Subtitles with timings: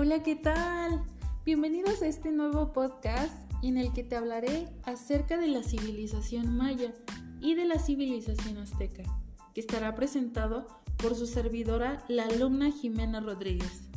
[0.00, 1.02] Hola, ¿qué tal?
[1.44, 3.34] Bienvenidos a este nuevo podcast
[3.64, 6.92] en el que te hablaré acerca de la civilización maya
[7.40, 9.02] y de la civilización azteca,
[9.54, 10.68] que estará presentado
[10.98, 13.90] por su servidora, la alumna Jimena Rodríguez.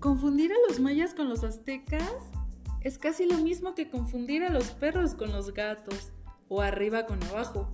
[0.00, 2.32] Confundir a los mayas con los aztecas
[2.84, 6.12] es casi lo mismo que confundir a los perros con los gatos
[6.48, 7.68] o arriba con abajo.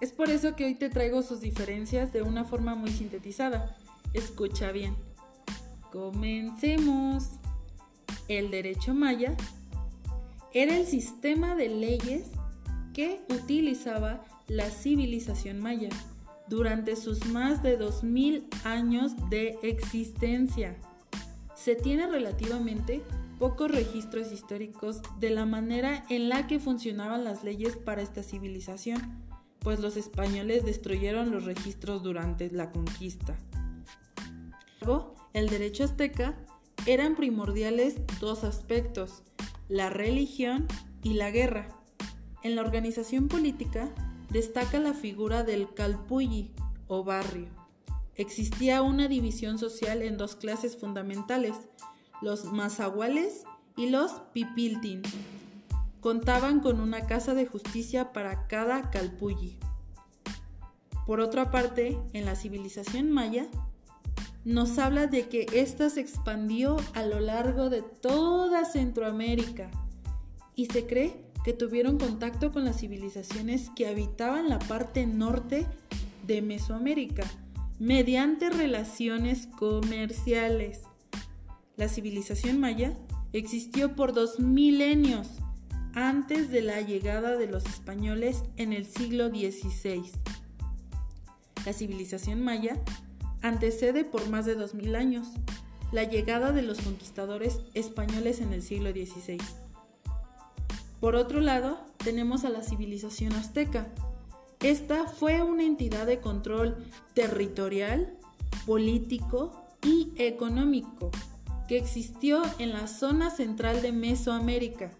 [0.00, 3.76] Es por eso que hoy te traigo sus diferencias de una forma muy sintetizada.
[4.12, 4.96] Escucha bien.
[5.92, 7.30] Comencemos.
[8.28, 9.36] El derecho maya
[10.52, 12.26] era el sistema de leyes
[12.92, 15.90] que utilizaba la civilización maya
[16.48, 20.76] durante sus más de 2000 años de existencia.
[21.54, 23.02] Se tiene relativamente
[23.38, 29.22] pocos registros históricos de la manera en la que funcionaban las leyes para esta civilización,
[29.60, 33.36] pues los españoles destruyeron los registros durante la conquista.
[35.32, 36.34] El derecho azteca
[36.86, 39.22] eran primordiales dos aspectos,
[39.68, 40.66] la religión
[41.02, 41.68] y la guerra.
[42.44, 43.92] En la organización política
[44.30, 46.52] destaca la figura del calpulli
[46.86, 47.48] o barrio.
[48.14, 51.56] Existía una división social en dos clases fundamentales,
[52.22, 53.44] los mazahuales
[53.76, 55.02] y los pipiltin.
[56.00, 59.58] Contaban con una casa de justicia para cada calpulli.
[61.06, 63.46] Por otra parte, en la civilización maya,
[64.44, 69.70] nos habla de que ésta se expandió a lo largo de toda Centroamérica
[70.54, 75.66] y se cree que tuvieron contacto con las civilizaciones que habitaban la parte norte
[76.26, 77.24] de Mesoamérica
[77.78, 80.82] mediante relaciones comerciales.
[81.76, 82.94] La civilización maya
[83.34, 85.28] existió por dos milenios
[85.92, 90.10] antes de la llegada de los españoles en el siglo XVI.
[91.66, 92.78] La civilización maya
[93.42, 95.28] antecede por más de dos mil años
[95.92, 99.38] la llegada de los conquistadores españoles en el siglo XVI.
[100.98, 103.86] Por otro lado, tenemos a la civilización azteca.
[104.60, 106.76] Esta fue una entidad de control
[107.12, 108.16] territorial,
[108.64, 111.10] político y económico
[111.68, 114.90] que existió en la zona central de Mesoamérica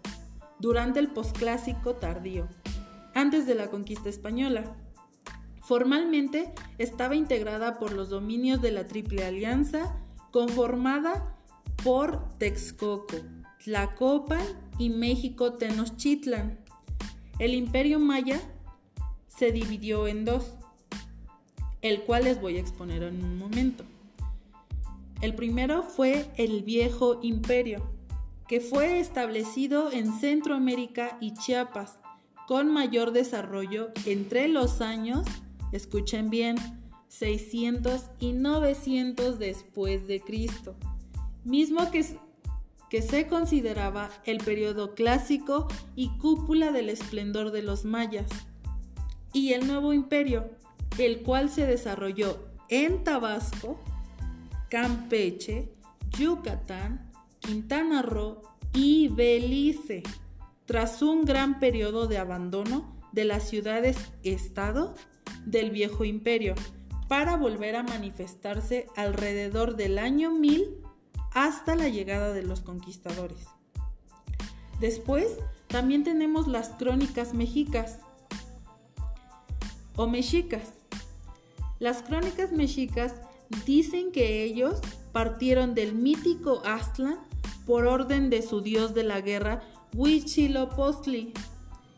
[0.58, 2.48] durante el posclásico tardío,
[3.14, 4.76] antes de la conquista española.
[5.62, 9.96] Formalmente estaba integrada por los dominios de la Triple Alianza,
[10.30, 11.36] conformada
[11.82, 13.16] por Texcoco,
[13.64, 14.44] Tlacopan
[14.78, 16.58] y México Tenochtitlan.
[17.38, 18.40] El imperio maya
[19.26, 20.54] se dividió en dos,
[21.82, 23.84] el cual les voy a exponer en un momento.
[25.26, 27.82] El primero fue el Viejo Imperio,
[28.46, 31.98] que fue establecido en Centroamérica y Chiapas,
[32.46, 35.26] con mayor desarrollo entre los años,
[35.72, 36.54] escuchen bien,
[37.08, 40.76] 600 y 900 después de Cristo,
[41.42, 42.06] mismo que,
[42.88, 45.66] que se consideraba el periodo clásico
[45.96, 48.30] y cúpula del esplendor de los mayas,
[49.32, 50.50] y el Nuevo Imperio,
[50.98, 53.80] el cual se desarrolló en Tabasco,
[54.68, 55.72] Campeche,
[56.18, 60.02] Yucatán, Quintana Roo y Belice,
[60.64, 64.94] tras un gran periodo de abandono de las ciudades-estado
[65.44, 66.54] del viejo imperio,
[67.08, 70.82] para volver a manifestarse alrededor del año 1000
[71.32, 73.46] hasta la llegada de los conquistadores.
[74.80, 75.38] Después
[75.68, 78.00] también tenemos las crónicas mexicas
[79.94, 80.72] o mexicas.
[81.78, 83.14] Las crónicas mexicas
[83.64, 84.80] Dicen que ellos
[85.12, 87.18] partieron del mítico Aztlán
[87.66, 89.62] por orden de su dios de la guerra,
[89.94, 91.32] Huitzilopochtli,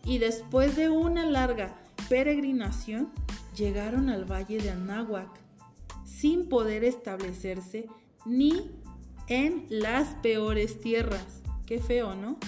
[0.04, 1.76] y después de una larga
[2.08, 3.10] peregrinación
[3.56, 5.28] llegaron al valle de Anáhuac,
[6.05, 7.87] sin poder establecerse
[8.25, 8.70] ni
[9.26, 11.43] en las peores tierras.
[11.67, 12.38] Qué feo, ¿no?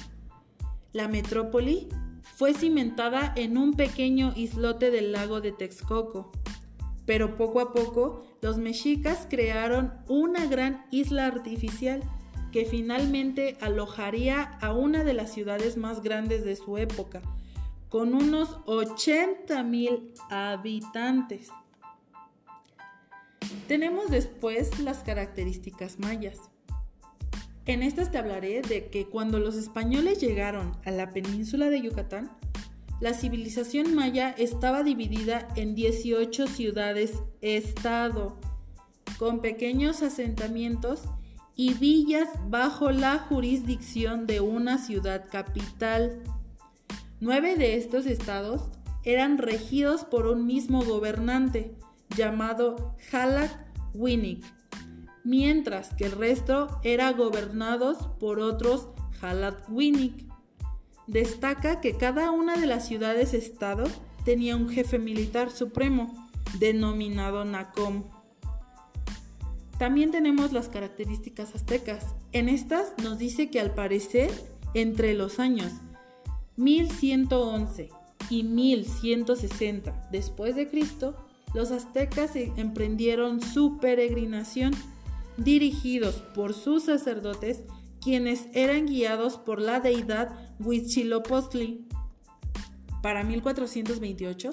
[0.93, 1.89] La metrópoli
[2.37, 6.33] fue cimentada en un pequeño islote del lago de Texcoco,
[7.11, 12.05] pero poco a poco los mexicas crearon una gran isla artificial
[12.53, 17.21] que finalmente alojaría a una de las ciudades más grandes de su época,
[17.89, 21.49] con unos 80 mil habitantes.
[23.67, 26.39] Tenemos después las características mayas.
[27.67, 32.31] En estas te hablaré de que cuando los españoles llegaron a la península de Yucatán,
[33.01, 38.39] la civilización maya estaba dividida en 18 ciudades-estado,
[39.19, 41.05] con pequeños asentamientos
[41.57, 46.23] y villas bajo la jurisdicción de una ciudad capital.
[47.21, 48.69] Nueve de estos estados
[49.05, 51.75] eran regidos por un mismo gobernante
[52.17, 53.51] llamado Halak
[53.95, 54.45] Winnick,
[55.25, 58.89] mientras que el resto eran gobernados por otros
[59.21, 59.69] Halak.
[61.11, 63.83] Destaca que cada una de las ciudades-estado
[64.25, 66.31] tenía un jefe militar supremo,
[66.61, 68.05] denominado Nacom.
[69.77, 72.15] También tenemos las características aztecas.
[72.31, 74.31] En estas nos dice que al parecer
[74.73, 75.73] entre los años
[76.57, 77.89] 1111
[78.31, 81.17] y 1160 después de Cristo,
[81.55, 84.75] los aztecas emprendieron su peregrinación
[85.37, 87.65] dirigidos por sus sacerdotes
[88.01, 91.87] quienes eran guiados por la deidad Huitzilopochtli.
[93.03, 94.51] Para 1428,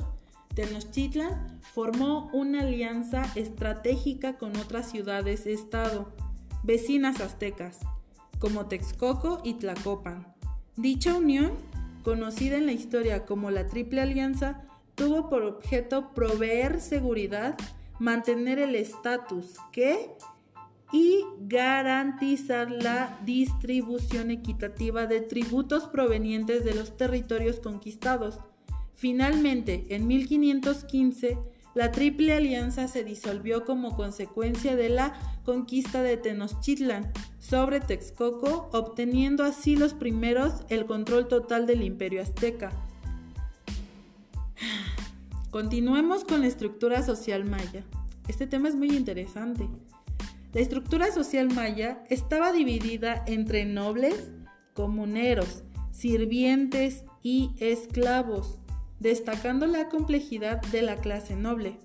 [0.56, 6.12] Tenochtitlan formó una alianza estratégica con otras ciudades-estado,
[6.64, 7.80] vecinas aztecas,
[8.40, 10.34] como Texcoco y Tlacopan.
[10.76, 11.52] Dicha unión,
[12.04, 14.64] conocida en la historia como la Triple Alianza,
[14.96, 17.56] tuvo por objeto proveer seguridad,
[18.00, 20.16] mantener el estatus que
[20.92, 28.40] y garantizar la distribución equitativa de tributos provenientes de los territorios conquistados.
[28.96, 31.38] Finalmente, en 1515,
[31.76, 35.14] la Triple Alianza se disolvió como consecuencia de la
[35.46, 42.72] conquista de Tenochtitlan sobre Texcoco, obteniendo así los primeros el control total del imperio azteca.
[45.52, 47.84] Continuemos con la estructura social maya.
[48.28, 49.70] Este tema es muy interesante.
[50.54, 54.32] La estructura social maya estaba dividida entre nobles,
[54.74, 58.60] comuneros, sirvientes y esclavos,
[59.00, 61.78] destacando la complejidad de la clase noble.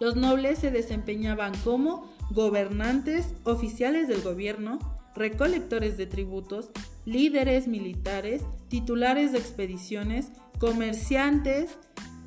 [0.00, 4.78] Los nobles se desempeñaban como gobernantes, oficiales del gobierno,
[5.14, 6.70] recolectores de tributos,
[7.04, 11.78] líderes militares, titulares de expediciones, comerciantes,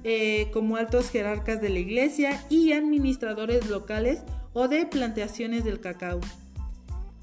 [0.03, 4.23] eh, como altos jerarcas de la iglesia y administradores locales
[4.53, 6.19] o de plantaciones del cacao.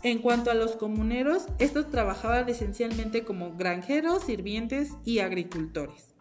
[0.02, 6.14] En cuanto a los comuneros, estos trabajaban esencialmente como granjeros, sirvientes y agricultores.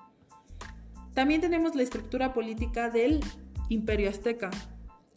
[1.13, 3.22] También tenemos la estructura política del
[3.69, 4.52] imperio azteca.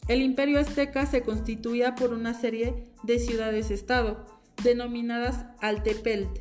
[0.07, 4.25] El imperio azteca se constituía por una serie de ciudades-estado,
[4.63, 6.39] denominadas Altepelt,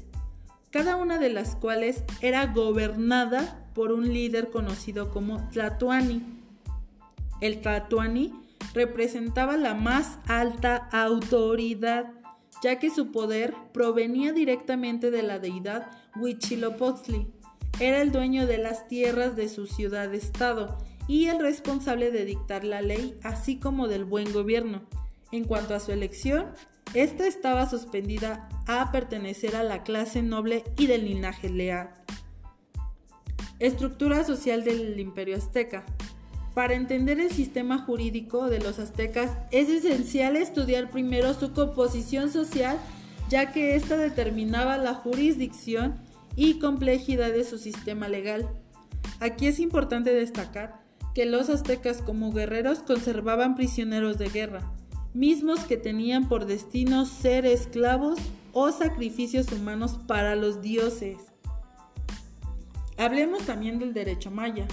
[0.70, 6.22] cada una de las cuales era gobernada por un líder conocido como Tlatuani.
[7.40, 8.32] El Tlatuani
[8.74, 12.12] representaba la más alta autoridad,
[12.62, 17.32] ya que su poder provenía directamente de la deidad Huitzilopochtli.
[17.80, 22.82] Era el dueño de las tierras de su ciudad-estado y el responsable de dictar la
[22.82, 24.82] ley, así como del buen gobierno.
[25.30, 26.46] En cuanto a su elección,
[26.94, 31.90] esta estaba suspendida a pertenecer a la clase noble y del linaje leal.
[33.58, 35.84] Estructura social del imperio azteca.
[36.58, 42.80] Para entender el sistema jurídico de los aztecas es esencial estudiar primero su composición social,
[43.28, 45.94] ya que ésta determinaba la jurisdicción
[46.34, 48.48] y complejidad de su sistema legal.
[49.20, 50.80] Aquí es importante destacar
[51.14, 54.68] que los aztecas como guerreros conservaban prisioneros de guerra,
[55.14, 58.18] mismos que tenían por destino ser esclavos
[58.52, 61.18] o sacrificios humanos para los dioses.
[62.96, 64.66] Hablemos también del derecho maya.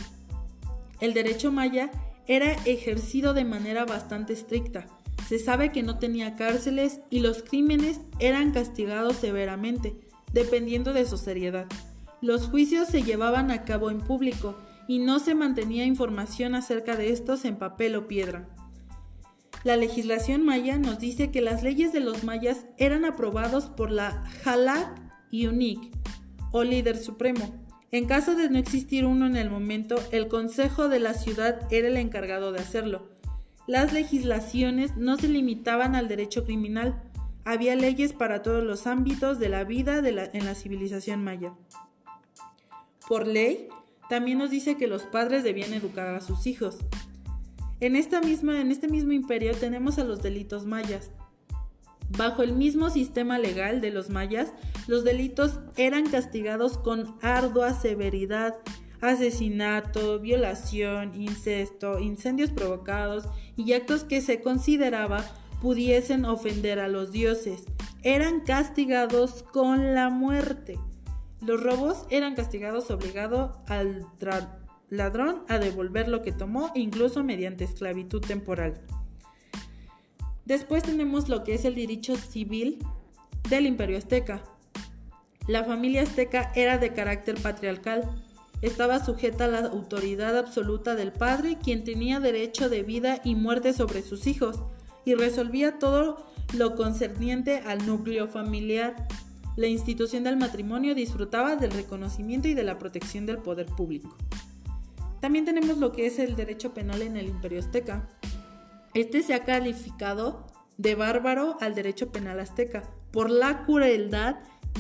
[1.00, 1.92] El derecho maya
[2.28, 4.88] era ejercido de manera bastante estricta.
[5.28, 9.96] Se sabe que no tenía cárceles y los crímenes eran castigados severamente,
[10.34, 11.66] dependiendo de su seriedad.
[12.22, 14.56] Los juicios se llevaban a cabo en público
[14.88, 18.48] y no se mantenía información acerca de estos en papel o piedra.
[19.64, 24.24] La legislación maya nos dice que las leyes de los mayas eran aprobados por la
[24.44, 25.92] Halak Yunik
[26.52, 31.00] o líder supremo, en caso de no existir uno en el momento, el Consejo de
[31.00, 33.10] la ciudad era el encargado de hacerlo.
[33.68, 37.02] Las legislaciones no se limitaban al derecho criminal,
[37.46, 41.54] había leyes para todos los ámbitos de la vida en la civilización maya.
[43.08, 43.70] Por ley,
[44.10, 46.78] también nos dice que los padres debían educar a sus hijos.
[47.80, 51.12] En, esta misma, en este mismo imperio tenemos a los delitos mayas,
[52.10, 54.54] Bajo el mismo sistema legal de los mayas,
[54.88, 58.56] los delitos eran castigados con ardua severidad,
[59.02, 65.26] asesinato, violación, incesto, incendios provocados y actos que se consideraba
[65.62, 67.64] pudiesen ofender a los dioses.
[68.04, 70.80] Eran castigados con la muerte.
[71.42, 74.06] Los robos eran castigados obligado al
[74.90, 78.82] ladrón a devolver lo que tomó, incluso mediante esclavitud temporal.
[80.46, 82.80] Después tenemos lo que es el derecho civil
[83.50, 84.44] del imperio azteca.
[85.48, 88.04] La familia azteca era de carácter patriarcal.
[88.62, 93.74] Estaba sujeta a la autoridad absoluta del padre, quien tenía derecho de vida y muerte
[93.74, 94.62] sobre sus hijos,
[95.04, 99.08] y resolvía todo lo concerniente al núcleo familiar.
[99.56, 104.16] La institución del matrimonio disfrutaba del reconocimiento y de la protección del poder público.
[105.22, 108.08] También tenemos lo que es el derecho penal en el imperio azteca.
[108.96, 110.48] Este se ha calificado
[110.78, 114.38] de bárbaro al derecho penal azteca por la crueldad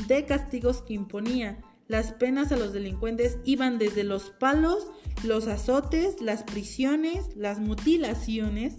[0.07, 1.61] de castigos que imponía.
[1.89, 4.87] Las penas a los delincuentes iban desde los palos,
[5.25, 8.77] los azotes, las prisiones, las mutilaciones,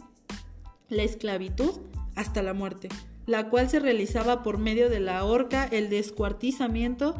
[0.88, 1.80] la esclavitud
[2.14, 2.88] hasta la muerte,
[3.26, 7.14] la cual se realizaba por medio de la horca, el descuartizamiento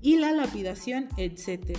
[0.00, 1.76] y la lapidación, etc.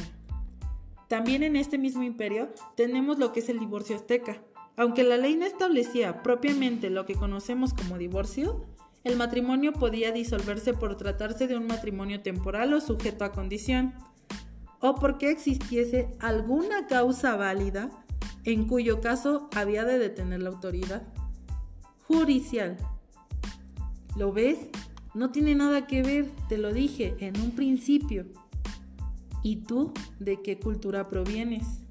[1.08, 4.44] También en este mismo imperio tenemos lo que es el divorcio azteca.
[4.80, 8.66] Aunque la ley no establecía propiamente lo que conocemos como divorcio,
[9.04, 13.94] el matrimonio podía disolverse por tratarse de un matrimonio temporal o sujeto a condición,
[14.80, 17.90] o porque existiese alguna causa válida
[18.46, 21.04] en cuyo caso había de detener la autoridad
[22.08, 22.78] judicial.
[24.16, 24.60] ¿Lo ves?
[25.14, 28.28] No tiene nada que ver, te lo dije en un principio.
[29.44, 31.89] ¿Y tú de qué cultura provienes?